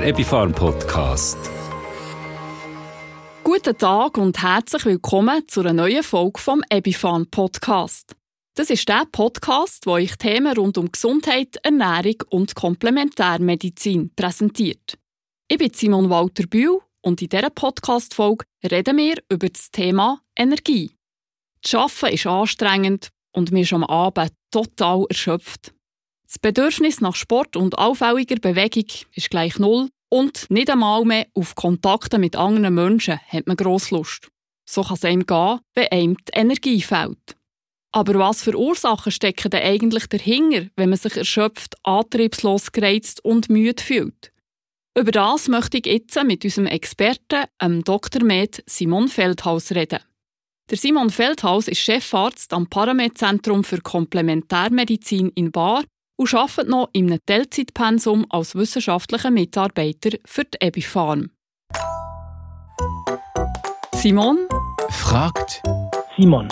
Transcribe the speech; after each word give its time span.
der 0.00 0.08
Epifarm 0.08 0.52
Podcast. 0.52 1.36
Guten 3.44 3.76
Tag 3.76 4.16
und 4.16 4.40
herzlich 4.42 4.86
willkommen 4.86 5.46
zu 5.46 5.60
einer 5.60 5.74
neuen 5.74 6.02
Folge 6.02 6.40
vom 6.40 6.62
Epifarm 6.70 7.26
Podcast. 7.26 8.16
Das 8.54 8.70
ist 8.70 8.88
der 8.88 9.04
Podcast, 9.12 9.86
wo 9.86 9.98
ich 9.98 10.16
Themen 10.16 10.56
rund 10.56 10.78
um 10.78 10.90
Gesundheit, 10.90 11.56
Ernährung 11.62 12.14
und 12.30 12.54
Komplementärmedizin 12.54 14.14
präsentiert. 14.16 14.96
Ich 15.48 15.58
bin 15.58 15.72
Simon 15.74 16.08
Walter 16.08 16.46
Bühl 16.46 16.80
und 17.02 17.20
in 17.20 17.28
dieser 17.28 17.50
Podcast-Folge 17.50 18.46
reden 18.70 18.96
wir 18.96 19.16
über 19.30 19.50
das 19.50 19.70
Thema 19.70 20.22
Energie. 20.34 20.92
Das 21.62 21.74
Arbeiten 21.74 22.14
ist 22.14 22.26
anstrengend 22.26 23.10
und 23.32 23.52
wir 23.52 23.66
sind 23.66 23.82
am 23.82 23.84
Abend 23.84 24.32
total 24.50 25.04
erschöpft. 25.10 25.74
Das 26.30 26.38
Bedürfnis 26.38 27.00
nach 27.00 27.16
Sport 27.16 27.56
und 27.56 27.76
auffälliger 27.76 28.36
Bewegung 28.36 28.86
ist 29.16 29.30
gleich 29.30 29.58
null 29.58 29.88
und 30.10 30.48
nicht 30.48 30.70
einmal 30.70 31.04
mehr 31.04 31.26
auf 31.34 31.56
Kontakte 31.56 32.20
mit 32.20 32.36
anderen 32.36 32.72
Menschen 32.72 33.18
hat 33.18 33.48
man 33.48 33.56
grosse 33.56 33.96
Lust. 33.96 34.28
So 34.64 34.84
kann 34.84 34.94
es 34.94 35.04
einem 35.04 35.26
gehen, 35.26 35.58
wenn 35.74 35.88
einem 35.88 36.16
die 36.18 36.32
Energie 36.32 36.82
fehlt. 36.82 37.36
Aber 37.90 38.14
was 38.20 38.44
für 38.44 38.56
Ursachen 38.56 39.10
stecken 39.10 39.50
denn 39.50 39.64
eigentlich 39.64 40.06
dahinter, 40.06 40.68
wenn 40.76 40.90
man 40.90 40.98
sich 41.00 41.16
erschöpft, 41.16 41.74
antriebslos 41.82 42.70
gereizt 42.70 43.24
und 43.24 43.50
müde 43.50 43.82
fühlt? 43.82 44.32
Über 44.96 45.10
das 45.10 45.48
möchte 45.48 45.78
ich 45.78 45.86
jetzt 45.86 46.22
mit 46.22 46.44
unserem 46.44 46.68
Experten, 46.68 47.46
dem 47.60 47.82
Dr. 47.82 48.22
Med 48.22 48.62
Simon 48.66 49.08
Feldhaus, 49.08 49.72
reden. 49.72 49.98
Der 50.70 50.78
Simon 50.78 51.10
Feldhaus 51.10 51.66
ist 51.66 51.80
Chefarzt 51.80 52.52
am 52.52 52.68
Paramed-Zentrum 52.68 53.64
für 53.64 53.80
Komplementärmedizin 53.80 55.30
in 55.30 55.50
Bar 55.50 55.82
und 56.20 56.34
arbeitet 56.34 56.68
noch 56.68 56.90
in 56.92 57.06
einem 57.06 57.18
Teilzeitpensum 57.24 58.26
als 58.28 58.54
wissenschaftlicher 58.54 59.30
Mitarbeiter 59.30 60.18
für 60.26 60.44
die 60.44 60.58
Ebifarm. 60.60 61.30
Simon 63.94 64.46
fragt 64.90 65.62
Simon. 66.18 66.48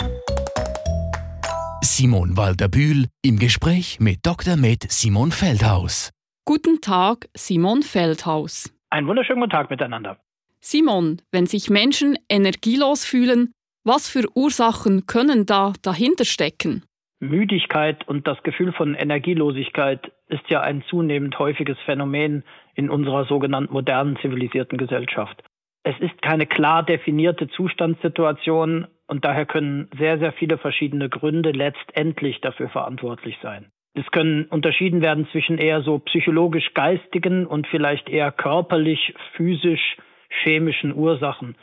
Simon 1.83 2.35
Walter-Bühl 2.35 3.09
im 3.21 3.37
Gespräch 3.37 3.99
mit 3.99 4.25
Dr. 4.25 4.55
Med 4.55 4.91
Simon 4.91 5.31
Feldhaus. 5.31 6.09
Guten 6.45 6.81
Tag, 6.81 7.29
Simon 7.35 7.83
Feldhaus. 7.83 8.73
Einen 8.89 9.07
wunderschönen 9.07 9.41
guten 9.41 9.51
Tag 9.51 9.69
miteinander. 9.69 10.17
Simon, 10.61 11.21
wenn 11.31 11.45
sich 11.45 11.69
Menschen 11.69 12.17
energielos 12.27 13.05
fühlen, 13.05 13.51
was 13.83 14.09
für 14.09 14.25
Ursachen 14.35 15.05
können 15.05 15.45
da 15.45 15.73
dahinter 15.83 16.25
stecken? 16.25 16.83
Müdigkeit 17.19 18.07
und 18.07 18.27
das 18.27 18.41
Gefühl 18.43 18.71
von 18.71 18.95
Energielosigkeit 18.95 20.11
ist 20.27 20.49
ja 20.49 20.61
ein 20.61 20.83
zunehmend 20.83 21.37
häufiges 21.37 21.77
Phänomen 21.85 22.43
in 22.75 22.89
unserer 22.89 23.25
sogenannten 23.25 23.73
modernen 23.73 24.17
zivilisierten 24.17 24.77
Gesellschaft. 24.77 25.43
Es 25.83 25.99
ist 25.99 26.21
keine 26.21 26.45
klar 26.45 26.83
definierte 26.83 27.49
Zustandssituation 27.49 28.87
und 29.07 29.25
daher 29.25 29.45
können 29.45 29.89
sehr, 29.97 30.19
sehr 30.19 30.33
viele 30.33 30.57
verschiedene 30.57 31.09
Gründe 31.09 31.51
letztendlich 31.51 32.41
dafür 32.41 32.69
verantwortlich 32.69 33.37
sein. 33.41 33.71
Es 33.95 34.09
können 34.11 34.45
unterschieden 34.45 35.01
werden 35.01 35.27
zwischen 35.31 35.57
eher 35.57 35.81
so 35.81 35.99
psychologisch 35.99 36.73
geistigen 36.73 37.45
und 37.45 37.67
vielleicht 37.67 38.07
eher 38.07 38.31
körperlich, 38.31 39.13
physisch, 39.35 39.97
chemischen 40.43 40.93
Ursachen. 40.95 41.55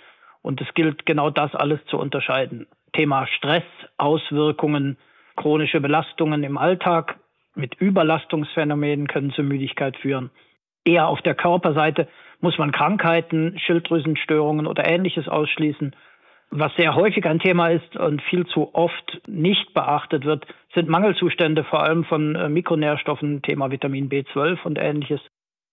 Und 0.43 0.61
es 0.61 0.75
gilt 0.75 1.07
genau 1.07 1.31
das 1.31 1.55
alles 1.55 1.81
zu 1.87 1.99
unterscheiden. 1.99 2.67
Thema 2.93 3.27
Stress, 3.27 3.65
Auswirkungen, 3.97 4.99
Chronische 5.37 5.81
Belastungen 5.81 6.43
im 6.43 6.59
Alltag 6.59 7.19
mit 7.55 7.75
Überlastungsphänomenen 7.81 9.07
können 9.07 9.33
zur 9.33 9.45
Müdigkeit 9.45 9.97
führen. 9.97 10.31
Eher 10.85 11.09
auf 11.09 11.21
der 11.23 11.35
Körperseite 11.35 12.09
muss 12.41 12.59
man 12.59 12.73
Krankheiten, 12.73 13.59
Schilddrüsenstörungen 13.59 14.67
oder 14.67 14.89
ähnliches 14.89 15.29
ausschließen. 15.29 15.95
Was 16.51 16.73
sehr 16.77 16.95
häufig 16.95 17.27
ein 17.27 17.41
Thema 17.41 17.69
ist 17.69 17.97
und 17.97 18.23
viel 18.23 18.47
zu 18.47 18.73
oft 18.75 19.21
nicht 19.27 19.75
beachtet 19.75 20.25
wird, 20.25 20.47
sind 20.75 20.89
Mangelzustände, 20.89 21.65
vor 21.65 21.83
allem 21.83 22.05
von 22.05 22.37
äh, 22.37 22.49
Mikronährstoffen, 22.49 23.43
Thema 23.43 23.71
Vitamin 23.71 24.09
B12 24.09 24.63
und 24.65 24.79
ähnliches. 24.79 25.21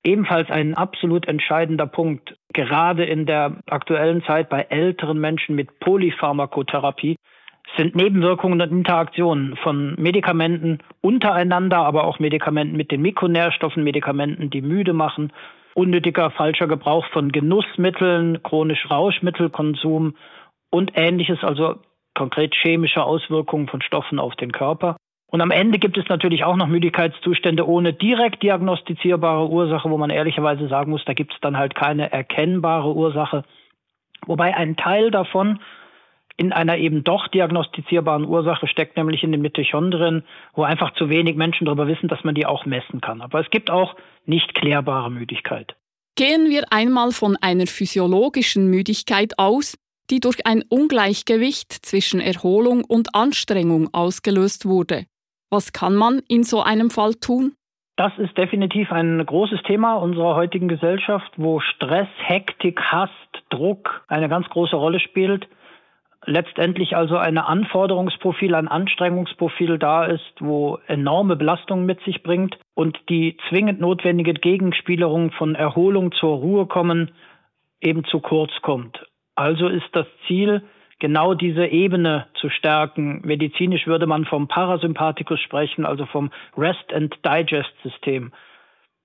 Ebenfalls 0.04 0.50
ein 0.50 0.74
absolut 0.74 1.28
entscheidender 1.28 1.86
Punkt, 1.86 2.36
gerade 2.54 3.06
in 3.06 3.26
der 3.26 3.58
aktuellen 3.70 4.24
Zeit 4.24 4.50
bei 4.50 4.64
älteren 4.64 5.20
Menschen 5.20 5.56
mit 5.56 5.80
Polypharmakotherapie, 5.80 7.16
sind 7.78 7.96
Nebenwirkungen 7.96 8.62
und 8.62 8.72
Interaktionen 8.72 9.56
von 9.58 9.96
Medikamenten 9.96 10.80
untereinander, 11.02 11.80
aber 11.80 12.04
auch 12.04 12.20
Medikamenten 12.20 12.78
mit 12.78 12.92
den 12.92 13.02
Mikronährstoffen, 13.02 13.84
Medikamenten, 13.84 14.50
die 14.50 14.62
müde 14.62 14.94
machen, 14.94 15.32
unnötiger 15.74 16.30
falscher 16.32 16.68
Gebrauch 16.68 17.06
von 17.08 17.32
Genussmitteln, 17.32 18.44
chronisch 18.44 18.90
Rauschmittelkonsum 18.90 20.16
und 20.70 20.92
ähnliches, 20.96 21.44
also 21.44 21.76
konkret 22.14 22.54
chemische 22.54 23.04
Auswirkungen 23.04 23.68
von 23.68 23.82
Stoffen 23.82 24.20
auf 24.20 24.36
den 24.36 24.52
Körper. 24.52 24.98
Und 25.34 25.42
am 25.42 25.50
Ende 25.50 25.80
gibt 25.80 25.98
es 25.98 26.08
natürlich 26.10 26.44
auch 26.44 26.56
noch 26.56 26.68
Müdigkeitszustände 26.68 27.68
ohne 27.68 27.92
direkt 27.92 28.44
diagnostizierbare 28.44 29.50
Ursache, 29.50 29.90
wo 29.90 29.98
man 29.98 30.12
ehrlicherweise 30.12 30.68
sagen 30.68 30.92
muss, 30.92 31.04
da 31.06 31.14
gibt 31.14 31.34
es 31.34 31.40
dann 31.42 31.58
halt 31.58 31.74
keine 31.74 32.12
erkennbare 32.12 32.94
Ursache. 32.94 33.44
Wobei 34.28 34.56
ein 34.56 34.76
Teil 34.76 35.10
davon 35.10 35.60
in 36.38 36.52
einer 36.52 36.78
eben 36.78 37.04
doch 37.04 37.28
diagnostizierbaren 37.28 38.26
Ursache 38.26 38.68
steckt, 38.68 38.98
nämlich 38.98 39.24
in 39.24 39.32
den 39.32 39.42
Mitochondrien, 39.42 40.24
wo 40.54 40.64
einfach 40.64 40.94
zu 40.94 41.10
wenig 41.10 41.36
Menschen 41.36 41.66
darüber 41.66 41.88
wissen, 41.88 42.08
dass 42.08 42.24
man 42.24 42.36
die 42.36 42.46
auch 42.46 42.66
messen 42.66 43.02
kann. 43.02 43.22
Aber 43.22 43.40
es 43.40 43.50
gibt 43.50 43.70
auch 43.70 43.96
nicht 44.26 44.56
klärbare 44.56 45.12
Müdigkeit. 45.12 45.76
Gehen 46.16 46.50
wir 46.50 46.66
einmal 46.72 47.12
von 47.12 47.38
einer 47.42 47.68
physiologischen 47.68 48.70
Müdigkeit 48.70 49.38
aus, 49.38 49.78
die 50.10 50.20
durch 50.20 50.46
ein 50.46 50.64
Ungleichgewicht 50.70 51.72
zwischen 51.72 52.20
Erholung 52.20 52.84
und 52.84 53.16
Anstrengung 53.16 53.90
ausgelöst 53.94 54.66
wurde. 54.66 55.06
Was 55.50 55.72
kann 55.72 55.96
man 55.96 56.22
in 56.28 56.44
so 56.44 56.62
einem 56.62 56.90
Fall 56.90 57.14
tun? 57.16 57.54
Das 57.96 58.12
ist 58.18 58.36
definitiv 58.38 58.92
ein 58.92 59.24
großes 59.24 59.62
Thema 59.64 59.96
unserer 59.96 60.36
heutigen 60.36 60.68
Gesellschaft, 60.68 61.32
wo 61.38 61.60
Stress, 61.60 62.08
Hektik, 62.18 62.82
Hass, 62.82 63.12
Druck 63.50 64.04
eine 64.08 64.30
ganz 64.30 64.50
große 64.50 64.76
Rolle 64.76 65.00
spielt 65.00 65.48
letztendlich 66.26 66.96
also 66.96 67.18
ein 67.18 67.38
Anforderungsprofil, 67.38 68.56
ein 68.56 68.68
Anstrengungsprofil 68.68 69.78
da 69.78 70.06
ist, 70.06 70.34
wo 70.40 70.80
enorme 70.88 71.36
Belastungen 71.36 71.86
mit 71.86 72.02
sich 72.04 72.24
bringt 72.24 72.58
und 72.74 72.98
die 73.10 73.38
zwingend 73.50 73.80
notwendige 73.80 74.34
Gegenspielerung 74.34 75.32
von 75.32 75.56
Erholung 75.56 76.12
zur 76.14 76.38
Ruhe 76.38 76.66
kommen 76.66 77.12
eben 77.82 78.06
zu 78.06 78.20
kurz 78.20 78.52
kommt. 78.62 79.06
Also 79.36 79.68
ist 79.68 79.90
das 79.94 80.08
Ziel, 80.28 80.64
genau 81.00 81.34
diese 81.34 81.66
Ebene 81.66 82.28
zu 82.40 82.50
stärken. 82.50 83.22
Medizinisch 83.26 83.88
würde 83.88 84.08
man 84.08 84.26
vom 84.26 84.48
Parasympathikus 84.48 85.40
sprechen, 85.42 85.86
also 85.86 86.06
vom 86.06 86.32
Rest 86.58 86.94
and 86.94 87.14
Digest 87.26 87.74
System. 87.84 88.32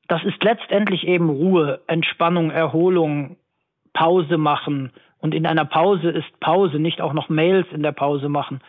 Das 0.07 0.25
ist 0.25 0.43
letztendlich 0.43 1.07
eben 1.07 1.29
Ruhe, 1.29 1.81
Entspannung, 1.87 2.51
Erholung, 2.51 3.37
Pause 3.99 4.39
machen, 4.39 4.93
und 5.21 5.35
in 5.35 5.47
einer 5.47 5.65
Pause 5.65 6.11
ist 6.11 6.41
Pause, 6.41 6.79
nicht 6.79 7.01
auch 7.01 7.13
noch 7.13 7.29
Mails 7.29 7.67
in 7.73 7.83
der 7.83 7.93
Pause 7.93 8.29
machen. 8.29 8.61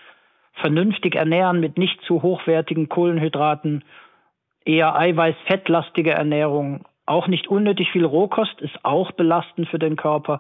Vernünftig 0.54 1.16
ernähren 1.16 1.60
mit 1.60 1.78
nicht 1.78 2.02
zu 2.02 2.24
hochwertigen 2.24 2.90
Kohlenhydraten, 2.90 3.84
eher 4.66 4.96
eiweiß-fettlastige 4.96 6.12
Ernährung. 6.12 6.86
Auch 7.06 7.28
nicht 7.28 7.48
unnötig 7.48 7.92
viel 7.92 8.06
Rohkost 8.06 8.60
ist 8.62 8.84
auch 8.84 9.12
belastend 9.12 9.70
für 9.70 9.80
den 9.80 9.96
Körper. 9.96 10.40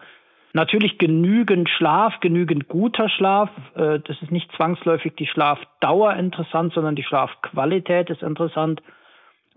Natürlich 0.54 0.98
genügend 0.98 1.70
Schlaf, 1.70 2.20
genügend 2.22 2.68
guter 2.68 3.08
Schlaf. 3.10 3.50
Äh, 3.76 4.00
das 4.00 4.20
ist 4.22 4.32
nicht 4.32 4.52
zwangsläufig 4.54 5.16
die 5.16 5.28
Schlafdauer 5.28 6.16
interessant, 6.16 6.74
sondern 6.74 6.96
die 6.96 7.04
Schlafqualität 7.04 8.10
ist 8.10 8.24
interessant 8.24 8.82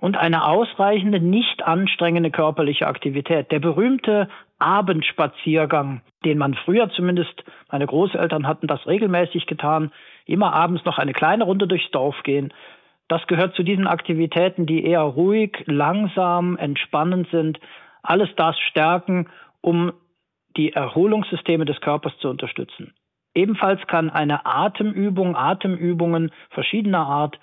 und 0.02 0.16
eine 0.16 0.44
ausreichende, 0.44 1.20
nicht 1.20 1.62
anstrengende 1.62 2.32
körperliche 2.32 2.88
Aktivität. 2.88 3.53
Der 3.53 3.60
berühmte 3.60 4.28
Abendspaziergang, 4.59 6.00
den 6.24 6.38
man 6.38 6.54
früher 6.54 6.91
zumindest, 6.91 7.44
meine 7.71 7.86
Großeltern 7.86 8.48
hatten 8.48 8.66
das 8.66 8.84
regelmäßig 8.88 9.47
getan, 9.47 9.92
immer 10.27 10.54
abends 10.54 10.84
noch 10.84 10.98
eine 10.98 11.12
kleine 11.12 11.44
Runde 11.44 11.68
durchs 11.68 11.88
Dorf 11.92 12.21
gehen. 12.24 12.53
Das 13.06 13.24
gehört 13.28 13.54
zu 13.54 13.62
diesen 13.62 13.86
Aktivitäten, 13.86 14.66
die 14.66 14.84
eher 14.84 15.03
ruhig, 15.03 15.62
langsam, 15.66 16.56
entspannend 16.56 17.28
sind. 17.30 17.60
Alles 18.03 18.30
das 18.34 18.59
stärken, 18.59 19.28
um 19.60 19.92
die 20.56 20.72
Erholungssysteme 20.72 21.65
des 21.65 21.80
Körpers 21.80 22.18
zu 22.18 22.28
unterstützen. 22.28 22.92
Ebenfalls 23.36 23.80
kann 23.86 24.10
eine 24.10 24.47
Atemübung, 24.47 25.36
Atemübungen 25.36 26.32
verschiedener 26.50 27.06
Art 27.06 27.38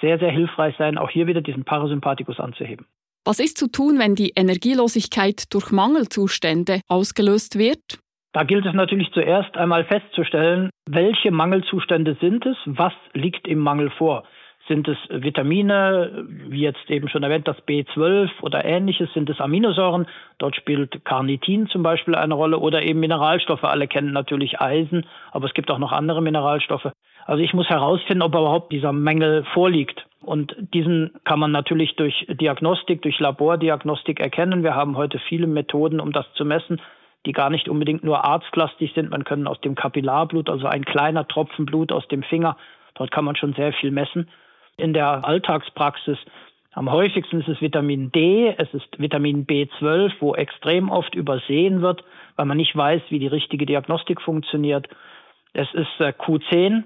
sehr, 0.00 0.18
sehr 0.18 0.30
hilfreich 0.30 0.74
sein, 0.78 0.98
auch 0.98 1.10
hier 1.10 1.26
wieder 1.26 1.40
diesen 1.40 1.64
Parasympathikus 1.64 2.40
anzuheben. 2.40 2.86
Was 3.24 3.40
ist 3.40 3.58
zu 3.58 3.70
tun, 3.70 3.98
wenn 3.98 4.14
die 4.14 4.32
Energielosigkeit 4.36 5.52
durch 5.52 5.70
Mangelzustände 5.70 6.80
ausgelöst 6.88 7.58
wird? 7.58 7.98
Da 8.32 8.44
gilt 8.44 8.66
es 8.66 8.74
natürlich 8.74 9.10
zuerst 9.12 9.56
einmal 9.56 9.84
festzustellen, 9.84 10.70
welche 10.88 11.30
Mangelzustände 11.30 12.16
sind 12.20 12.46
es, 12.46 12.56
was 12.66 12.92
liegt 13.12 13.48
im 13.48 13.58
Mangel 13.58 13.90
vor. 13.90 14.24
Sind 14.68 14.86
es 14.86 14.98
Vitamine, 15.08 16.26
wie 16.48 16.60
jetzt 16.60 16.90
eben 16.90 17.08
schon 17.08 17.22
erwähnt, 17.22 17.48
das 17.48 17.56
B12 17.66 18.28
oder 18.42 18.66
ähnliches? 18.66 19.12
Sind 19.14 19.30
es 19.30 19.40
Aminosäuren? 19.40 20.06
Dort 20.36 20.56
spielt 20.56 21.04
Carnitin 21.06 21.68
zum 21.68 21.82
Beispiel 21.82 22.14
eine 22.14 22.34
Rolle 22.34 22.58
oder 22.58 22.82
eben 22.82 23.00
Mineralstoffe. 23.00 23.64
Alle 23.64 23.88
kennen 23.88 24.12
natürlich 24.12 24.60
Eisen, 24.60 25.06
aber 25.32 25.46
es 25.46 25.54
gibt 25.54 25.70
auch 25.70 25.78
noch 25.78 25.92
andere 25.92 26.20
Mineralstoffe. 26.20 26.92
Also 27.28 27.42
ich 27.42 27.52
muss 27.52 27.68
herausfinden, 27.68 28.22
ob 28.22 28.30
überhaupt 28.34 28.72
dieser 28.72 28.94
Mängel 28.94 29.44
vorliegt. 29.52 30.06
Und 30.22 30.56
diesen 30.72 31.10
kann 31.24 31.38
man 31.38 31.52
natürlich 31.52 31.94
durch 31.94 32.26
Diagnostik, 32.26 33.02
durch 33.02 33.18
Labordiagnostik 33.18 34.18
erkennen. 34.18 34.62
Wir 34.62 34.74
haben 34.74 34.96
heute 34.96 35.18
viele 35.28 35.46
Methoden, 35.46 36.00
um 36.00 36.10
das 36.12 36.24
zu 36.32 36.46
messen, 36.46 36.80
die 37.26 37.32
gar 37.32 37.50
nicht 37.50 37.68
unbedingt 37.68 38.02
nur 38.02 38.24
arztlastig 38.24 38.92
sind. 38.94 39.10
Man 39.10 39.24
kann 39.24 39.46
aus 39.46 39.60
dem 39.60 39.74
Kapillarblut, 39.74 40.48
also 40.48 40.66
ein 40.68 40.86
kleiner 40.86 41.28
Tropfen 41.28 41.66
Blut 41.66 41.92
aus 41.92 42.08
dem 42.08 42.22
Finger, 42.22 42.56
dort 42.94 43.10
kann 43.10 43.26
man 43.26 43.36
schon 43.36 43.52
sehr 43.52 43.74
viel 43.74 43.90
messen 43.90 44.30
in 44.78 44.94
der 44.94 45.26
Alltagspraxis. 45.26 46.16
Am 46.72 46.90
häufigsten 46.90 47.42
ist 47.42 47.48
es 47.48 47.60
Vitamin 47.60 48.10
D, 48.10 48.54
es 48.56 48.72
ist 48.72 48.98
Vitamin 48.98 49.46
B12, 49.46 50.12
wo 50.20 50.34
extrem 50.34 50.88
oft 50.88 51.14
übersehen 51.14 51.82
wird, 51.82 52.02
weil 52.36 52.46
man 52.46 52.56
nicht 52.56 52.74
weiß, 52.74 53.02
wie 53.10 53.18
die 53.18 53.26
richtige 53.26 53.66
Diagnostik 53.66 54.22
funktioniert. 54.22 54.88
Es 55.52 55.68
ist 55.74 56.00
äh, 56.00 56.14
Q10, 56.18 56.84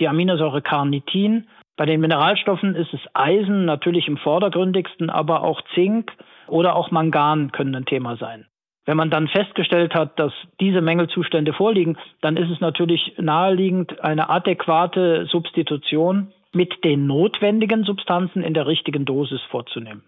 die 0.00 0.08
Aminosäure 0.08 0.62
Carnitin. 0.62 1.46
Bei 1.76 1.86
den 1.86 2.00
Mineralstoffen 2.00 2.74
ist 2.74 2.92
es 2.92 3.00
Eisen 3.14 3.64
natürlich 3.64 4.08
im 4.08 4.16
vordergründigsten, 4.16 5.10
aber 5.10 5.42
auch 5.42 5.62
Zink 5.74 6.12
oder 6.48 6.74
auch 6.74 6.90
Mangan 6.90 7.52
können 7.52 7.74
ein 7.74 7.84
Thema 7.86 8.16
sein. 8.16 8.46
Wenn 8.86 8.96
man 8.96 9.10
dann 9.10 9.28
festgestellt 9.28 9.94
hat, 9.94 10.18
dass 10.18 10.32
diese 10.58 10.80
Mängelzustände 10.80 11.52
vorliegen, 11.52 11.96
dann 12.22 12.36
ist 12.36 12.50
es 12.50 12.60
natürlich 12.60 13.14
naheliegend, 13.18 14.00
eine 14.00 14.30
adäquate 14.30 15.26
Substitution 15.26 16.32
mit 16.52 16.82
den 16.82 17.06
notwendigen 17.06 17.84
Substanzen 17.84 18.42
in 18.42 18.54
der 18.54 18.66
richtigen 18.66 19.04
Dosis 19.04 19.40
vorzunehmen. 19.50 20.02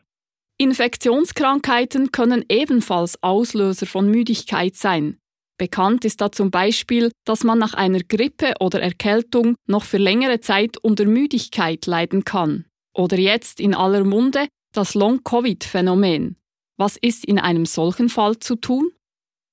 Infektionskrankheiten 0.59 2.13
können 2.13 2.45
ebenfalls 2.49 3.23
Auslöser 3.23 3.87
von 3.87 4.11
Müdigkeit 4.11 4.75
sein. 4.75 5.19
Bekannt 5.59 6.05
ist 6.05 6.21
da 6.21 6.33
zum 6.33 6.51
Beispiel, 6.51 7.11
dass 7.25 7.45
man 7.45 7.59
nach 7.59 7.75
einer 7.75 8.01
Grippe 8.01 8.55
oder 8.61 8.81
Erkältung 8.81 9.57
noch 9.67 9.85
für 9.85 9.99
längere 9.99 10.41
Zeit 10.41 10.77
unter 10.83 11.05
Müdigkeit 11.05 11.87
leiden 11.87 12.25
kann. 12.25 12.65
Oder 12.95 13.19
jetzt 13.19 13.61
in 13.61 13.75
aller 13.75 14.05
Munde 14.05 14.47
das 14.73 14.95
Long-Covid-Phänomen. 14.95 16.37
Was 16.79 16.97
ist 16.97 17.25
in 17.25 17.39
einem 17.39 17.67
solchen 17.67 18.09
Fall 18.09 18.39
zu 18.39 18.57
tun? 18.57 18.91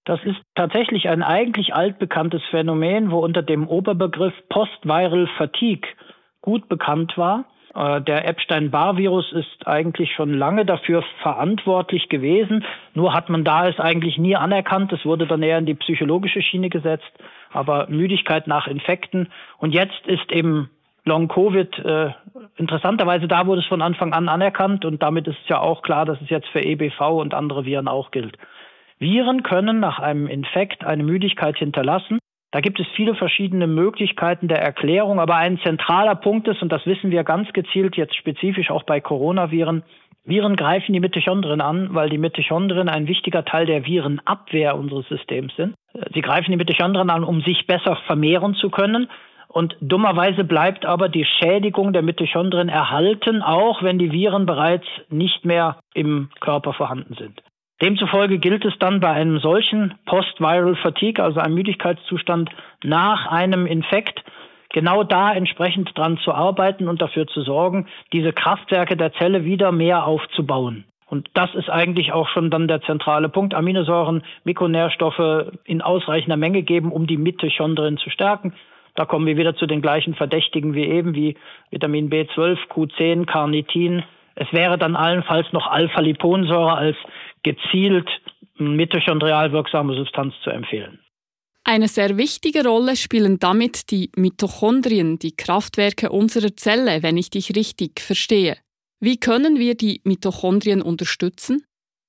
Das 0.06 0.20
ist 0.24 0.38
tatsächlich 0.56 1.10
ein 1.10 1.22
eigentlich 1.22 1.76
altbekanntes 1.76 2.42
Phänomen, 2.50 3.12
wo 3.12 3.20
unter 3.20 3.44
dem 3.44 3.68
Oberbegriff 3.68 4.34
Post-Viral 4.50 5.28
Fatigue 5.38 5.88
gut 6.42 6.68
bekannt 6.70 7.14
war. 7.18 7.46
Äh, 7.76 8.02
der 8.02 8.28
Epstein-Barr-Virus 8.28 9.32
ist 9.34 9.68
eigentlich 9.68 10.14
schon 10.14 10.34
lange 10.34 10.66
dafür 10.66 11.04
verantwortlich 11.22 12.10
gewesen. 12.10 12.66
Nur 12.94 13.14
hat 13.14 13.30
man 13.30 13.44
da 13.44 13.68
es 13.68 13.80
eigentlich 13.80 14.18
nie 14.18 14.36
anerkannt. 14.36 14.92
Es 14.94 15.06
wurde 15.06 15.28
dann 15.28 15.44
eher 15.44 15.58
in 15.58 15.66
die 15.66 15.76
psychologische 15.76 16.42
Schiene 16.42 16.70
gesetzt. 16.70 17.12
Aber 17.52 17.88
Müdigkeit 17.90 18.48
nach 18.48 18.68
Infekten. 18.68 19.30
Und 19.58 19.74
jetzt 19.74 20.06
ist 20.06 20.32
eben 20.32 20.70
Long-Covid 21.06 21.80
äh, 21.80 22.12
interessanterweise 22.58 23.28
da 23.28 23.48
wurde 23.48 23.62
es 23.62 23.68
von 23.68 23.82
Anfang 23.82 24.14
an 24.14 24.30
anerkannt. 24.30 24.86
Und 24.86 25.02
damit 25.02 25.28
ist 25.28 25.38
es 25.44 25.50
ja 25.50 25.60
auch 25.60 25.82
klar, 25.82 26.06
dass 26.06 26.22
es 26.22 26.30
jetzt 26.30 26.48
für 26.50 26.64
EBV 26.64 27.02
und 27.02 27.34
andere 27.34 27.66
Viren 27.66 27.88
auch 27.88 28.12
gilt. 28.12 28.38
Viren 29.00 29.44
können 29.44 29.80
nach 29.80 30.00
einem 30.00 30.28
Infekt 30.28 30.84
eine 30.86 31.04
Müdigkeit 31.04 31.58
hinterlassen. 31.58 32.20
Da 32.52 32.62
gibt 32.62 32.80
es 32.80 32.88
viele 32.96 33.14
verschiedene 33.14 33.68
Möglichkeiten 33.68 34.48
der 34.48 34.62
Erklärung, 34.62 35.20
aber 35.20 35.36
ein 35.36 35.60
zentraler 35.60 36.16
Punkt 36.16 36.48
ist, 36.48 36.62
und 36.62 36.72
das 36.72 36.86
wissen 36.86 37.12
wir 37.12 37.24
ganz 37.24 37.52
gezielt 37.54 37.96
jetzt 37.96 38.16
spezifisch 38.16 38.72
auch 38.72 38.84
bei 38.84 39.00
Coronaviren, 39.00 39.84
Viren 40.26 40.56
greifen 40.56 40.94
die 40.94 41.00
Mitochondrien 41.00 41.62
an, 41.62 41.96
weil 41.96 42.10
die 42.10 42.18
Mitochondrien 42.18 42.88
ein 42.90 43.08
wichtiger 43.08 43.46
Teil 43.46 43.66
der 43.66 43.86
Virenabwehr 43.86 44.78
unseres 44.78 45.08
Systems 45.08 45.56
sind. 45.56 45.76
Sie 46.14 46.22
greifen 46.22 46.52
die 46.52 46.58
Mitochondrien 46.58 47.10
an, 47.10 47.24
um 47.24 47.42
sich 47.42 47.66
besser 47.66 47.96
vermehren 48.06 48.54
zu 48.56 48.70
können. 48.70 49.10
Und 49.48 49.76
dummerweise 49.82 50.44
bleibt 50.44 50.86
aber 50.86 51.10
die 51.10 51.26
Schädigung 51.26 51.94
der 51.94 52.04
Mitochondrien 52.04 52.70
erhalten, 52.70 53.42
auch 53.42 53.82
wenn 53.82 53.98
die 53.98 54.12
Viren 54.12 54.46
bereits 54.46 54.86
nicht 55.10 55.44
mehr 55.46 55.80
im 55.96 56.30
Körper 56.40 56.74
vorhanden 56.74 57.16
sind. 57.16 57.42
Demzufolge 57.82 58.40
gilt 58.40 58.66
es 58.66 58.78
dann 58.80 59.00
bei 59.00 59.12
einem 59.12 59.40
solchen 59.40 59.96
Post-Viral 60.06 60.76
Fatigue, 60.76 61.24
also 61.24 61.40
einem 61.40 61.56
Müdigkeitszustand 61.56 62.50
nach 62.84 63.28
einem 63.28 63.66
Infekt, 63.66 64.24
genau 64.74 65.04
da 65.04 65.34
entsprechend 65.34 65.98
dran 65.98 66.18
zu 66.18 66.34
arbeiten 66.34 66.88
und 66.88 67.02
dafür 67.02 67.28
zu 67.28 67.42
sorgen, 67.42 67.88
diese 68.12 68.34
Kraftwerke 68.34 68.98
der 68.98 69.14
Zelle 69.14 69.46
wieder 69.46 69.72
mehr 69.72 70.06
aufzubauen. 70.06 70.86
Und 71.08 71.30
das 71.34 71.56
ist 71.56 71.70
eigentlich 71.70 72.12
auch 72.12 72.28
schon 72.30 72.52
dann 72.52 72.68
der 72.68 72.82
zentrale 72.82 73.30
Punkt. 73.30 73.56
Aminosäuren, 73.56 74.24
Mikronährstoffe 74.44 75.54
in 75.64 75.82
ausreichender 75.82 76.38
Menge 76.38 76.62
geben, 76.62 76.92
um 76.92 77.08
die 77.08 77.18
Mitochondrien 77.18 77.98
zu 77.98 78.12
stärken. 78.12 78.54
Da 78.96 79.06
kommen 79.06 79.26
wir 79.26 79.38
wieder 79.38 79.56
zu 79.56 79.66
den 79.66 79.82
gleichen 79.82 80.14
Verdächtigen 80.14 80.76
wie 80.76 80.86
eben, 80.86 81.16
wie 81.16 81.36
Vitamin 81.72 82.12
B12, 82.12 82.58
Q10, 82.70 83.26
Carnitin. 83.26 84.04
Es 84.36 84.52
wäre 84.54 84.78
dann 84.78 84.96
allenfalls 84.96 85.52
noch 85.52 85.68
Alpha-Liponsäure 85.68 86.76
als 86.76 86.98
gezielt 87.44 88.08
mitochondrial 88.58 89.52
wirksame 89.52 89.96
Substanz 89.96 90.34
zu 90.44 90.50
empfehlen. 90.50 91.00
Eine 91.64 91.88
sehr 91.88 92.18
wichtige 92.18 92.64
Rolle 92.66 92.96
spielen 92.96 93.38
damit 93.40 93.92
die 93.92 94.10
Mitochondrien, 94.16 95.20
die 95.20 95.36
Kraftwerke 95.36 96.10
unserer 96.10 96.56
Zelle, 96.56 97.04
wenn 97.04 97.18
ich 97.18 97.30
dich 97.30 97.56
richtig 97.56 98.00
verstehe. 98.00 98.58
Wie 99.00 99.18
können 99.18 99.60
wir 99.60 99.76
die 99.76 100.02
Mitochondrien 100.04 100.82
unterstützen? 100.82 101.64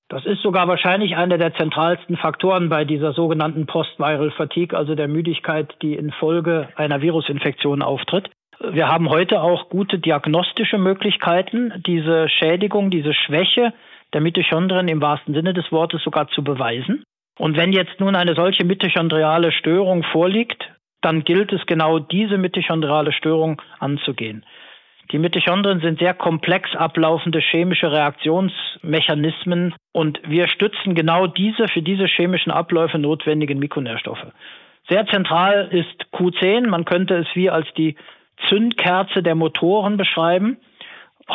Das 0.09 0.27
ist 0.27 0.43
sogar 0.43 0.67
wahrscheinlich 0.67 1.15
einer 1.15 1.39
der 1.39 1.55
zentralsten 1.55 2.17
Faktoren 2.17 2.69
bei 2.69 2.85
dieser 2.85 3.13
sogenannten 3.13 3.67
Post-Viral 3.67 4.33
Fatigue, 4.33 4.77
also 4.77 4.97
der 4.97 5.07
Müdigkeit, 5.07 5.73
die 5.83 5.95
infolge 5.95 6.69
einer 6.75 7.01
Virusinfektion 7.01 7.81
auftritt. 7.83 8.29
Wir 8.73 8.89
haben 8.89 9.09
heute 9.09 9.41
auch 9.41 9.69
gute 9.69 10.01
diagnostische 10.01 10.79
Möglichkeiten, 10.79 11.73
diese 11.87 12.29
Schädigung, 12.29 12.91
diese 12.91 13.15
Schwäche 13.15 13.73
der 14.13 14.21
Mitochondrien 14.21 14.89
im 14.89 15.01
wahrsten 15.01 15.35
Sinne 15.35 15.55
des 15.55 15.71
Wortes 15.73 16.03
sogar 16.03 16.29
zu 16.29 16.43
beweisen. 16.43 17.05
Und 17.39 17.57
wenn 17.57 17.73
jetzt 17.73 18.01
nun 18.01 18.17
eine 18.17 18.35
solche 18.35 18.65
mitochondriale 18.65 19.53
Störung 19.53 20.03
vorliegt, 20.03 20.71
dann 21.01 21.25
gilt 21.25 21.53
es 21.53 21.65
genau 21.67 21.99
diese 21.99 22.37
mitochondriale 22.37 23.13
Störung 23.13 23.63
anzugehen. 23.79 24.45
Die 25.13 25.19
Mitochondrien 25.19 25.81
sind 25.81 25.99
sehr 25.99 26.15
komplex 26.15 26.77
ablaufende 26.77 27.41
chemische 27.41 27.91
Reaktionsmechanismen 27.91 29.75
und 29.93 30.21
wir 30.25 30.47
stützen 30.49 30.95
genau 30.95 31.27
diese 31.27 31.67
für 31.69 31.83
diese 31.83 32.07
chemischen 32.07 32.53
Abläufe 32.53 32.99
notwendigen 32.99 33.59
Mikronährstoffe. 33.59 34.27
Sehr 34.89 35.07
zentral 35.07 35.69
ist 35.73 36.07
Q10, 36.13 36.69
man 36.69 36.85
könnte 36.85 37.15
es 37.17 37.27
wie 37.35 37.51
als 37.51 37.67
die 37.77 37.97
Zündkerze 38.49 39.23
der 39.23 39.35
Motoren 39.35 39.97
beschreiben 39.97 40.59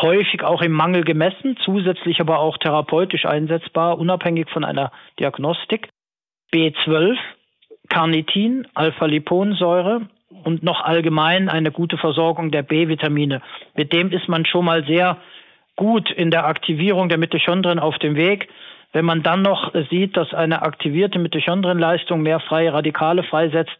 häufig 0.01 0.43
auch 0.43 0.61
im 0.61 0.71
Mangel 0.71 1.03
gemessen, 1.03 1.57
zusätzlich 1.63 2.19
aber 2.19 2.39
auch 2.39 2.57
therapeutisch 2.57 3.25
einsetzbar, 3.25 3.97
unabhängig 3.97 4.49
von 4.49 4.63
einer 4.63 4.91
Diagnostik. 5.19 5.89
B12, 6.53 7.17
Carnitin, 7.89 8.67
Alpha-Liponsäure 8.73 10.07
und 10.43 10.63
noch 10.63 10.81
allgemein 10.81 11.49
eine 11.49 11.71
gute 11.71 11.97
Versorgung 11.97 12.51
der 12.51 12.63
B-Vitamine. 12.63 13.41
Mit 13.75 13.93
dem 13.93 14.11
ist 14.11 14.27
man 14.27 14.45
schon 14.45 14.65
mal 14.65 14.85
sehr 14.85 15.17
gut 15.75 16.09
in 16.11 16.31
der 16.31 16.45
Aktivierung 16.45 17.09
der 17.09 17.17
Mitochondrien 17.17 17.79
auf 17.79 17.97
dem 17.99 18.15
Weg. 18.15 18.47
Wenn 18.93 19.05
man 19.05 19.23
dann 19.23 19.41
noch 19.41 19.73
sieht, 19.89 20.15
dass 20.15 20.33
eine 20.33 20.61
aktivierte 20.61 21.19
Mitochondrienleistung 21.19 22.21
mehr 22.21 22.39
freie 22.39 22.73
Radikale 22.73 23.23
freisetzt, 23.23 23.77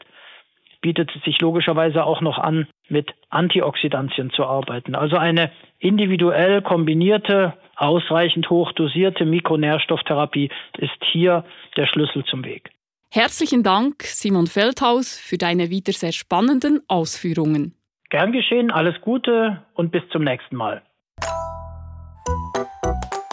bietet 0.86 1.10
es 1.15 1.24
sich 1.24 1.42
logischerweise 1.42 2.04
auch 2.04 2.22
noch 2.22 2.38
an, 2.38 2.68
mit 2.89 3.12
Antioxidantien 3.32 4.30
zu 4.30 4.46
arbeiten. 4.46 4.94
Also 4.94 5.18
eine 5.18 5.51
individuell 5.80 6.62
kombinierte, 6.62 7.54
ausreichend 7.75 8.51
hoch 8.51 8.72
dosierte 8.74 9.25
Mikronährstofftherapie 9.25 10.51
ist 10.77 11.04
hier 11.12 11.44
der 11.75 11.88
Schlüssel 11.88 12.24
zum 12.25 12.46
Weg. 12.46 12.70
Herzlichen 13.12 13.63
Dank, 13.63 14.04
Simon 14.04 14.46
Feldhaus, 14.46 15.18
für 15.18 15.39
deine 15.39 15.72
wieder 15.72 15.92
sehr 15.92 16.12
spannenden 16.12 16.82
Ausführungen. 16.88 17.74
Gern 18.12 18.32
geschehen, 18.32 18.70
alles 18.70 19.01
Gute 19.01 19.63
und 19.74 19.92
bis 19.92 20.04
zum 20.12 20.24
nächsten 20.24 20.56
Mal. 20.56 20.84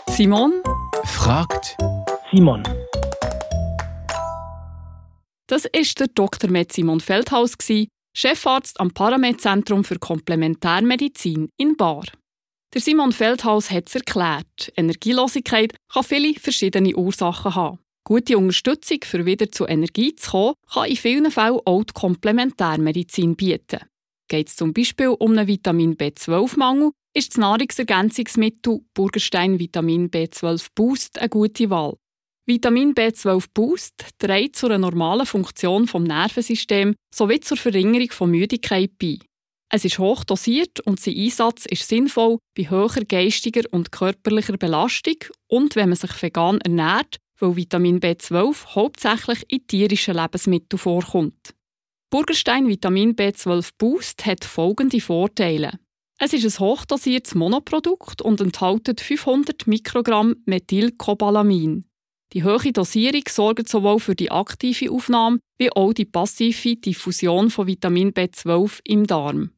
Simon 0.07 0.53
fragt 1.05 1.77
Simon. 2.31 2.63
Das 5.53 5.67
ist 5.67 6.01
der 6.01 6.07
Dr. 6.07 6.49
Med 6.49 6.73
Simon 6.73 7.01
Feldhaus, 7.01 7.59
Chefarzt 8.17 8.81
am 8.81 8.91
Paramed-Zentrum 8.91 9.85
für 9.85 9.99
Komplementärmedizin 9.99 11.51
in 11.59 11.77
Bar. 11.77 12.07
Der 12.73 12.81
Simon 12.81 13.13
Feldhaus 13.13 13.71
hat 13.71 13.87
es 13.87 13.97
erklärt. 13.97 14.73
Energielosigkeit 14.77 15.75
kann 15.93 16.05
viele 16.05 16.33
verschiedene 16.41 16.97
Ursachen 16.97 17.55
haben. 17.55 17.79
Gute 18.03 18.39
Unterstützung, 18.39 19.01
für 19.05 19.27
wieder 19.27 19.53
zu 19.53 19.67
Energie 19.67 20.17
zu 20.17 20.31
kommen, 20.31 20.55
kann 20.73 20.89
in 20.89 20.97
vielen 20.97 21.31
Fällen 21.31 21.61
auch 21.67 21.85
die 21.85 21.93
Komplementärmedizin 21.93 23.37
bieten. 23.37 23.81
Geht 24.29 24.49
es 24.49 24.57
zum 24.57 24.73
Beispiel 24.73 25.09
um 25.09 25.33
einen 25.33 25.49
Vitamin 25.49 25.99
B12-Mangel, 25.99 26.93
ist 27.13 27.33
das 27.33 27.37
Nahrungsergänzungsmittel 27.37 28.81
Burgerstein 28.95 29.59
Vitamin 29.59 30.11
B12 30.11 30.69
Boost 30.75 31.19
eine 31.19 31.29
gute 31.29 31.69
Wahl. 31.69 31.99
Vitamin 32.45 32.93
B12 32.93 33.45
Boost 33.55 33.95
trägt 34.19 34.57
zu 34.57 34.67
einer 34.67 34.79
normalen 34.79 35.27
Funktion 35.27 35.87
vom 35.87 36.03
Nervensystem 36.03 36.97
sowie 37.15 37.39
zur 37.39 37.57
Verringerung 37.57 38.11
von 38.11 38.33
Müdigkeit 38.33 38.91
bei. 39.01 39.19
Es 39.71 39.85
ist 39.85 40.01
hoch 40.01 40.25
dosiert 40.25 40.81
und 40.81 40.99
sein 40.99 41.17
Einsatz 41.17 41.67
ist 41.67 41.89
sinnvoll 41.89 42.39
bei 42.57 42.69
höherer 42.69 43.05
geistiger 43.05 43.63
und 43.71 43.93
körperlicher 43.93 44.57
Belastung 44.57 45.15
und 45.47 45.77
wenn 45.77 45.91
man 45.91 45.97
sich 45.97 46.21
vegan 46.21 46.61
ernährt, 46.61 47.19
weil 47.39 47.55
Vitamin 47.55 48.01
B12 48.01 48.75
hauptsächlich 48.75 49.45
in 49.47 49.65
tierischen 49.69 50.17
Lebensmitteln 50.17 50.79
vorkommt. 50.79 51.55
Burgerstein 52.11 52.67
Vitamin 52.67 53.15
B12 53.15 53.71
Boost 53.79 54.27
hat 54.27 54.45
folgende 54.45 55.01
Vorteile. 55.01 55.79
Es 56.19 56.33
ist 56.33 56.45
ein 56.45 56.67
hochdosiertes 56.67 57.37
Monoprodukt 57.37 58.21
und 58.21 58.41
enthält 58.41 59.01
500 59.01 59.69
Mikrogramm 59.69 60.35
Methylcobalamin. 60.45 61.85
Die 62.33 62.45
hohe 62.45 62.73
Dosierung 62.73 63.25
sorgt 63.29 63.69
sowohl 63.69 64.01
für 64.01 64.15
die 64.15 64.31
aktive 64.31 64.91
Aufnahme 64.91 65.39
wie 65.59 65.71
auch 65.71 65.93
die 65.93 66.07
passive 66.07 66.77
Diffusion 66.77 67.51
von 67.51 67.67
Vitamin 67.67 68.13
B12 68.13 68.81
im 68.85 69.07
Darm. 69.07 69.51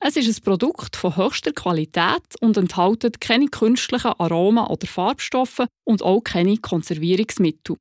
Es 0.00 0.16
ist 0.16 0.28
ein 0.28 0.44
Produkt 0.44 0.96
von 0.96 1.16
höchster 1.16 1.52
Qualität 1.52 2.22
und 2.40 2.56
enthält 2.56 3.20
keine 3.20 3.46
künstlichen 3.46 4.12
Aromen 4.18 4.66
oder 4.66 4.86
Farbstoffe 4.86 5.66
und 5.84 6.02
auch 6.02 6.20
keine 6.20 6.56
Konservierungsmittel. 6.56 7.76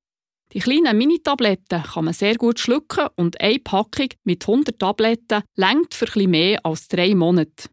Die 0.53 0.59
kleinen 0.59 0.97
Mini-Tabletten 0.97 1.83
kann 1.83 2.05
man 2.05 2.13
sehr 2.13 2.35
gut 2.35 2.59
schlucken 2.59 3.07
und 3.15 3.39
eine 3.41 3.59
Packung 3.59 4.09
mit 4.23 4.47
100 4.47 4.79
Tabletten 4.79 5.43
längt 5.55 5.93
für 5.93 6.05
etwas 6.05 6.27
mehr 6.27 6.65
als 6.65 6.87
drei 6.87 7.13
Monate. 7.15 7.69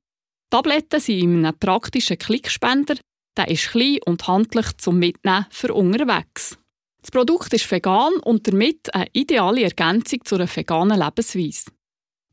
Tabletten 0.51 1.01
sind 1.01 1.21
in 1.21 1.47
einem 1.47 1.59
praktischen 1.59 2.19
Klickspender, 2.19 2.97
der 3.37 3.49
ist 3.49 3.71
klein 3.71 3.99
und 4.07 4.27
handlich 4.27 4.77
zum 4.79 4.99
Mitnehmen 4.99 5.47
für 5.51 5.73
unterwegs. 5.75 6.59
Das 7.01 7.11
Produkt 7.11 7.53
ist 7.53 7.71
vegan 7.71 8.15
und 8.23 8.49
damit 8.49 8.95
eine 8.95 9.07
ideale 9.13 9.65
Ergänzung 9.65 10.25
zu 10.25 10.37
einer 10.37 10.49
veganen 10.49 10.99
Lebensweise. 10.99 11.71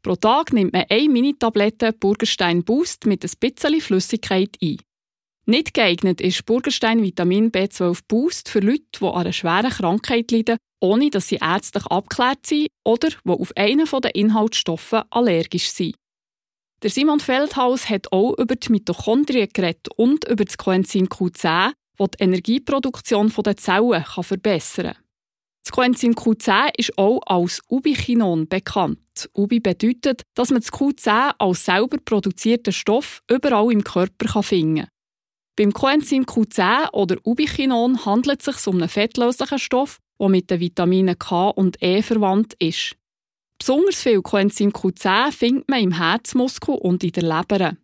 Pro 0.02 0.16
Tag 0.16 0.54
nimmt 0.54 0.74
man 0.74 0.86
eine 0.90 1.10
Mini-Tablette 1.10 1.94
Burgerstein 1.94 2.64
Boost 2.64 3.06
mit 3.06 3.24
ein 3.24 3.32
bisschen 3.40 3.82
Flüssigkeit 3.82 4.56
ein. 4.62 4.78
Nicht 5.46 5.74
geeignet 5.74 6.22
ist 6.22 6.46
Burgerstein 6.46 7.04
Vitamin 7.04 7.52
B12 7.52 8.00
Boost 8.08 8.50
für 8.50 8.62
Leute, 8.62 8.84
die 9.00 9.06
an 9.06 9.14
einer 9.14 9.34
schweren 9.34 9.70
Krankheit 9.70 10.32
leiden, 10.32 10.58
ohne 10.80 11.10
dass 11.10 11.28
sie 11.28 11.40
ärztlich 11.42 11.86
abgeklärt 11.88 12.46
sind 12.46 12.68
oder 12.84 13.10
die 13.10 13.30
auf 13.30 13.52
einen 13.56 13.86
der 13.86 14.16
Inhaltsstoffe 14.16 15.04
allergisch 15.10 15.70
sind. 15.72 15.96
Der 16.84 16.90
Simon 16.90 17.20
Feldhaus 17.20 17.90
hat 17.90 18.12
auch 18.12 18.34
über 18.40 18.56
die 18.56 18.72
Mitochondrien 18.72 19.50
geredet 19.54 19.90
und 19.98 20.28
über 20.28 20.46
das 20.46 20.58
Coenzym 20.58 21.06
Q10, 21.06 21.74
das 21.98 22.08
die 22.18 22.24
Energieproduktion 22.24 23.32
der 23.46 23.58
Zellen 23.58 24.04
verbessern 24.04 24.94
kann. 24.94 25.04
Das 25.64 25.72
Coenzym 25.72 26.14
Q10 26.14 26.72
ist 26.78 26.98
auch 26.98 27.22
als 27.28 27.62
Ubiquinon 27.70 28.48
bekannt. 28.48 29.30
Ubi 29.36 29.60
bedeutet, 29.60 30.24
dass 30.34 30.50
man 30.50 30.62
das 30.62 30.74
Q10 30.74 31.36
als 31.38 31.66
selber 31.66 31.98
produzierten 32.04 32.74
Stoff 32.74 33.22
überall 33.30 33.72
im 33.72 33.84
Körper 33.84 34.42
finden 34.42 34.78
kann. 34.78 34.88
Beim 35.56 35.74
Coenzym 35.74 36.24
Q10 36.24 36.94
oder 36.94 37.18
Ubiquinon 37.24 38.06
handelt 38.06 38.40
es 38.40 38.56
sich 38.56 38.66
um 38.66 38.78
einen 38.78 38.90
fettlöslichen 38.90 39.60
Stoff, 39.60 40.00
der 40.20 40.30
mit 40.30 40.50
den 40.50 40.60
Vitaminen 40.60 41.20
K 41.20 41.50
und 41.50 41.78
E 41.84 42.02
verwandt 42.02 42.56
ist. 42.58 42.96
Besonders 43.62 44.02
viel 44.02 44.24
Coenzym 44.24 44.72
Q10 44.72 45.32
findet 45.32 45.70
man 45.70 45.84
im 45.84 45.92
Herzmuskel 45.92 46.74
und 46.74 47.04
in 47.04 47.12
der 47.12 47.22
Leber. 47.22 47.78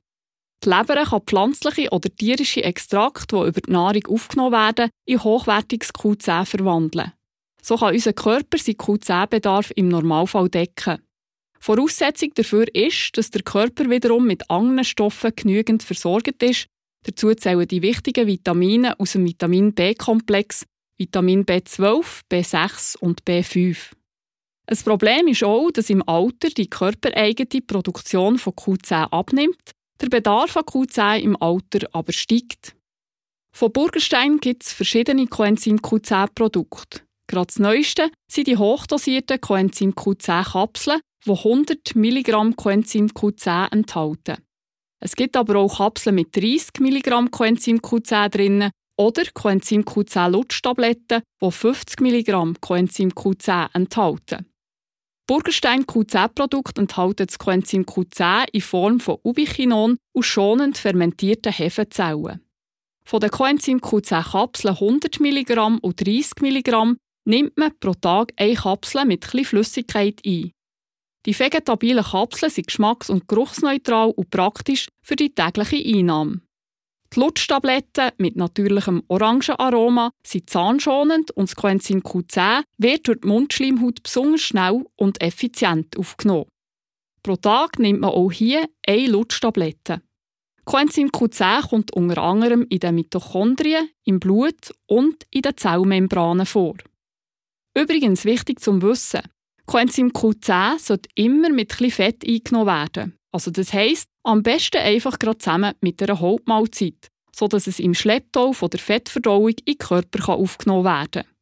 Die 0.64 0.70
Leber 0.70 1.04
kann 1.04 1.22
pflanzliche 1.22 1.92
oder 1.92 2.10
tierische 2.10 2.64
Extrakte, 2.64 3.36
die 3.36 3.48
über 3.48 3.62
die 3.62 3.72
Nahrung 3.72 4.02
aufgenommen 4.08 4.54
werden, 4.54 4.90
in 5.06 5.24
hochwertiges 5.24 5.94
Q10 5.94 6.46
verwandeln. 6.46 7.14
So 7.62 7.78
kann 7.78 7.94
unser 7.94 8.14
Körper 8.14 8.58
seinen 8.58 8.78
Q10-Bedarf 8.78 9.72
im 9.76 9.90
Normalfall 9.90 10.50
decken. 10.50 10.98
Voraussetzung 11.60 12.32
dafür 12.34 12.66
ist, 12.74 13.16
dass 13.16 13.30
der 13.30 13.44
Körper 13.44 13.88
wiederum 13.88 14.26
mit 14.26 14.50
anderen 14.50 14.84
Stoffen 14.84 15.36
genügend 15.36 15.84
versorgt 15.84 16.42
ist. 16.42 16.66
Dazu 17.06 17.32
zählen 17.36 17.68
die 17.68 17.84
wichtigen 17.84 18.26
Vitamine 18.26 19.00
aus 19.00 19.12
dem 19.12 19.28
Vitamin 19.28 19.76
B-Komplex, 19.76 20.66
Vitamin 20.98 21.46
B12, 21.46 22.22
B6 22.32 22.98
und 22.98 23.22
B5. 23.26 23.92
Ein 24.70 24.78
Problem 24.80 25.28
ist 25.28 25.46
auch, 25.46 25.72
dass 25.72 25.90
im 25.90 26.08
Alter 26.08 26.50
die 26.50 26.70
körpereigene 26.70 27.62
Produktion 27.62 28.38
von 28.38 28.52
Q10 28.52 29.12
abnimmt, 29.12 29.72
der 30.02 30.10
Bedarf 30.10 30.58
an 30.58 30.64
Q10 30.64 31.20
im 31.20 31.42
Alter 31.42 31.88
aber 31.94 32.12
steigt. 32.12 32.76
Von 33.56 33.72
Burgerstein 33.72 34.40
gibt 34.40 34.64
es 34.64 34.74
verschiedene 34.74 35.26
Coenzym 35.28 35.78
Q10-Produkte. 35.78 37.00
Gerade 37.28 37.48
das 37.48 37.60
neueste 37.60 38.12
sind 38.30 38.48
die 38.48 38.58
hochdosierten 38.58 39.40
Coenzym 39.40 39.94
Q10-Kapseln, 39.94 41.00
die 41.26 41.32
100 41.32 41.96
mg 41.96 42.56
Coenzym 42.58 43.08
Q10 43.08 43.72
enthalten. 43.72 44.38
Es 45.00 45.16
gibt 45.16 45.38
aber 45.38 45.56
auch 45.56 45.78
Kapseln 45.78 46.16
mit 46.16 46.36
30 46.36 46.82
mg 46.82 47.32
Coenzym 47.32 47.78
Q10 47.78 48.30
drin 48.30 48.70
oder 48.98 49.24
Coenzym 49.34 49.84
Q10 49.84 50.30
Lutschtabletten, 50.30 51.22
die 51.42 51.52
50 51.52 52.02
mg 52.02 52.60
Coenzym 52.60 53.12
Q10 53.12 53.70
enthalten. 53.74 54.46
Burgerstein 55.28 55.84
Q10-Produkte 55.84 56.80
enthalten 56.80 57.26
das 57.28 57.38
Coenzym 57.38 57.84
Q10 57.84 58.46
in 58.54 58.62
Form 58.62 59.02
von 59.02 59.18
Ubiquinon 59.24 59.98
aus 60.14 60.26
schonend 60.26 60.78
fermentierten 60.78 61.52
Hefezellen. 61.52 62.40
Von 63.04 63.20
den 63.20 63.30
Coenzym 63.30 63.80
Q10-Kapseln 63.80 64.76
100 64.76 65.20
mg 65.20 65.80
und 65.82 66.00
30 66.00 66.32
mg 66.42 66.96
nimmt 67.26 67.58
man 67.58 67.78
pro 67.78 67.94
Tag 67.94 68.32
eine 68.38 68.56
Kapsel 68.56 69.04
mit 69.04 69.26
etwas 69.26 69.48
Flüssigkeit 69.48 70.22
ein. 70.26 70.54
Die 71.26 71.38
vegetabilen 71.38 72.06
Kapseln 72.06 72.50
sind 72.50 72.68
geschmacks- 72.68 73.10
und 73.10 73.28
geruchsneutral 73.28 74.12
und 74.12 74.30
praktisch 74.30 74.88
für 75.02 75.18
die 75.18 75.36
tägliche 75.36 75.76
Einnahme. 75.76 76.40
Die 77.14 77.20
Lutschtabletten 77.20 78.12
mit 78.18 78.36
natürlichem 78.36 79.04
Orangenaroma 79.08 80.12
sind 80.26 80.50
zahnschonend 80.50 81.32
und 81.32 81.50
das 81.50 81.56
Coenzym 81.56 82.02
Q10 82.02 82.64
wird 82.78 83.08
durch 83.08 83.22
die 83.22 83.28
Mundschleimhaut 83.28 84.04
besonders 84.04 84.42
schnell 84.42 84.86
und 84.96 85.22
effizient 85.22 85.98
aufgenommen. 85.98 86.50
Pro 87.24 87.36
Tag 87.36 87.80
nimmt 87.80 88.02
man 88.02 88.12
auch 88.12 88.32
hier 88.32 88.68
eine 88.86 89.08
Lutschtablette. 89.08 90.02
Coenzym 90.66 91.10
Q10 91.10 91.70
kommt 91.70 91.94
unter 91.94 92.22
anderem 92.22 92.66
in 92.70 92.80
den 92.80 92.96
Mitochondrien, 92.96 93.90
im 94.04 94.20
Blut 94.20 94.74
und 94.86 95.26
in 95.32 95.42
den 95.42 95.56
Zellmembranen 95.56 96.46
vor. 96.46 96.76
Übrigens 97.74 98.26
wichtig 98.26 98.60
zum 98.60 98.82
Wissen, 98.82 99.22
Coenzym 99.66 100.12
Q10 100.12 100.80
sollte 100.80 101.10
immer 101.16 101.50
mit 101.50 101.74
etwas 101.74 101.94
Fett 101.96 102.26
eingenommen 102.26 102.68
werden. 102.68 103.18
Also 103.32 103.52
das 103.52 103.74
heisst, 103.74 104.10
am 104.28 104.44
besten 104.44 104.78
einfach 104.78 105.20
gerade 105.20 105.38
zusammen 105.38 105.74
mit 105.80 106.04
einer 106.04 106.20
Hauptmahlzeit, 106.20 107.08
sodass 107.34 107.66
es 107.66 107.80
im 107.80 107.94
Schlepptau 107.94 108.52
von 108.52 108.70
der 108.70 108.80
Fettverdauung 108.80 109.50
in 109.50 109.56
den 109.66 109.78
Körper 109.78 110.34
aufgenommen 110.34 110.84
werden 110.84 111.24
kann. 111.24 111.34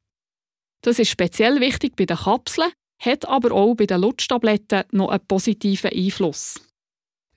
Das 0.82 1.00
ist 1.00 1.10
speziell 1.10 1.60
wichtig 1.60 1.96
bei 1.96 2.06
den 2.06 2.18
Kapseln, 2.18 2.72
hat 3.00 3.27
aber 3.27 3.51
auch 3.54 3.74
bei 3.74 3.88
den 3.88 4.01
Lutschtabletten 4.01 4.84
noch 4.92 5.10
einen 5.10 5.25
positiven 5.27 5.92
Einfluss. 5.92 6.62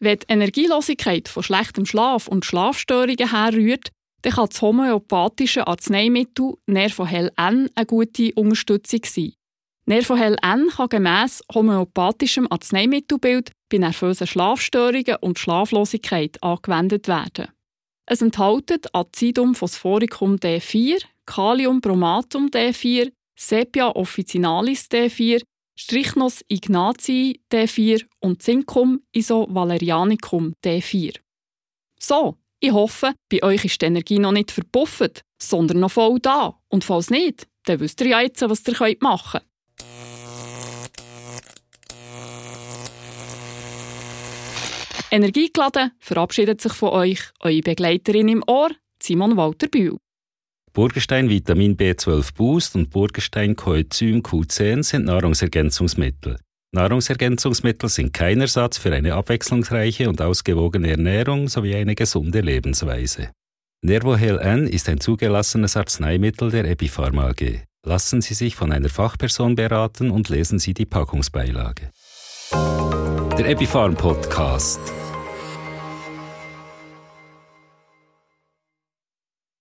Wenn 0.00 0.18
die 0.18 0.26
Energielosigkeit 0.28 1.28
von 1.28 1.42
schlechtem 1.42 1.86
Schlaf 1.86 2.28
und 2.28 2.44
Schlafstörungen 2.44 3.30
herrührt, 3.30 3.88
dann 4.22 4.32
kann 4.34 4.48
das 4.50 4.60
homöopathische 4.60 5.66
Arzneimittel 5.66 6.58
Nervohel 6.66 7.32
N 7.36 7.70
eine 7.74 7.86
gute 7.86 8.34
Unterstützung 8.34 9.00
sein. 9.04 9.32
Nervohel 9.88 10.36
N 10.42 10.68
kann 10.68 10.90
gemäss 10.90 11.42
homöopathischem 11.54 12.46
Arzneimittelbild 12.50 13.52
bei 13.70 13.78
nervösen 13.78 14.26
Schlafstörungen 14.26 15.16
und 15.22 15.38
Schlaflosigkeit 15.38 16.42
angewendet 16.42 17.08
werden. 17.08 17.48
Es 18.04 18.20
enthält 18.20 18.94
Acidum 18.94 19.54
phosphoricum 19.54 20.36
D4, 20.36 21.02
Kaliumbromatum 21.24 22.48
D4, 22.48 23.10
Sepia 23.34 23.88
officinalis 23.96 24.90
D4, 24.90 25.40
Strichnos 25.74 26.42
ignatii 26.48 27.40
D4 27.50 28.04
und 28.20 28.42
Zincum 28.42 29.00
isovalerianicum 29.12 30.52
D4. 30.62 31.14
So, 31.98 32.36
ich 32.60 32.72
hoffe, 32.72 33.14
bei 33.30 33.42
euch 33.42 33.64
ist 33.64 33.80
die 33.80 33.86
Energie 33.86 34.18
noch 34.18 34.32
nicht 34.32 34.50
verpufft, 34.50 35.22
sondern 35.40 35.80
noch 35.80 35.92
voll 35.92 36.18
da. 36.20 36.60
Und 36.68 36.84
falls 36.84 37.08
nicht, 37.08 37.46
dann 37.64 37.80
wisst 37.80 38.02
ihr 38.02 38.08
ja 38.08 38.20
jetzt, 38.20 38.42
was 38.42 38.68
ihr 38.68 38.96
machen 39.00 39.40
könnt. 39.40 39.47
Energiegeladen 45.10 45.92
verabschiedet 45.98 46.60
sich 46.60 46.72
von 46.72 46.90
euch 46.90 47.20
eure 47.40 47.60
Begleiterin 47.60 48.28
im 48.28 48.44
Ohr, 48.46 48.70
Simon 49.02 49.36
Walter 49.36 49.68
Bühl. 49.68 49.96
Burgenstein 50.72 51.30
Vitamin 51.30 51.76
B12 51.76 52.34
Boost 52.34 52.76
und 52.76 52.90
Burgenstein 52.90 53.56
Coenzym 53.56 54.22
Q10 54.22 54.82
sind 54.82 55.06
Nahrungsergänzungsmittel. 55.06 56.38
Nahrungsergänzungsmittel 56.72 57.88
sind 57.88 58.12
kein 58.12 58.42
Ersatz 58.42 58.76
für 58.76 58.92
eine 58.92 59.14
abwechslungsreiche 59.14 60.08
und 60.08 60.20
ausgewogene 60.20 60.90
Ernährung 60.90 61.48
sowie 61.48 61.74
eine 61.74 61.94
gesunde 61.94 62.42
Lebensweise. 62.42 63.30
Nervohel 63.80 64.38
N 64.38 64.66
ist 64.66 64.88
ein 64.88 65.00
zugelassenes 65.00 65.76
Arzneimittel 65.76 66.50
der 66.50 66.66
Epipharma 66.66 67.28
AG. 67.28 67.62
Lassen 67.86 68.20
Sie 68.20 68.34
sich 68.34 68.56
von 68.56 68.72
einer 68.72 68.90
Fachperson 68.90 69.54
beraten 69.54 70.10
und 70.10 70.28
lesen 70.28 70.58
Sie 70.58 70.74
die 70.74 70.84
Packungsbeilage. 70.84 71.90
Der 72.52 73.48
Epipharm 73.48 73.94
Podcast. 73.94 74.80